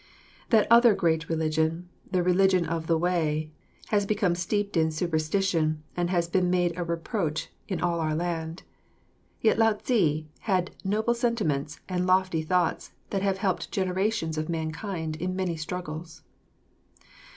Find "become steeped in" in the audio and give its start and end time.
4.07-4.89